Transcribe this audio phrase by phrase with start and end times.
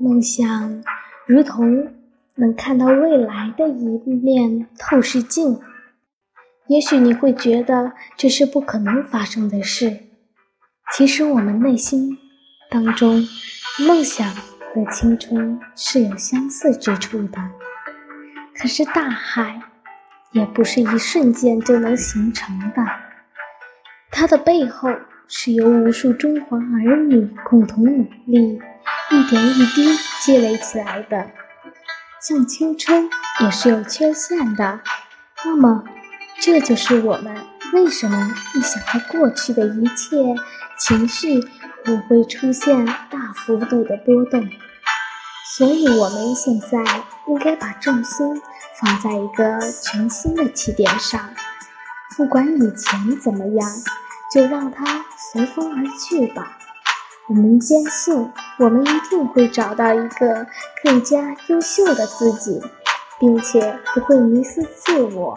[0.00, 0.82] 梦想
[1.26, 1.92] 如同
[2.36, 5.60] 能看到未来的一面透视镜。
[6.68, 9.98] 也许你会觉得这是不可能发生的事，
[10.94, 12.16] 其实我们内心
[12.70, 13.22] 当中，
[13.86, 17.38] 梦想和青春是有相似之处的。
[18.56, 19.60] 可是大海
[20.32, 22.82] 也不是一瞬间就能形成的，
[24.10, 24.88] 它的背后
[25.32, 28.60] 是由无数中华儿女共同努力，
[29.12, 31.30] 一点一滴积累起来的。
[32.20, 33.08] 像青春
[33.40, 34.80] 也是有缺陷的，
[35.44, 35.84] 那么。
[36.42, 37.36] 这就是我们
[37.74, 40.16] 为什么一想到过去的一切，
[40.78, 44.48] 情绪也会出现大幅度的波动。
[45.56, 46.78] 所以，我们现在
[47.28, 48.42] 应该把重心
[48.80, 51.20] 放在一个全新的起点上。
[52.16, 53.68] 不管以前怎么样，
[54.32, 56.56] 就让它随风而去吧。
[57.28, 60.46] 我们坚信，我们一定会找到一个
[60.82, 62.60] 更加优秀的自己，
[63.18, 65.36] 并且不会迷失自我。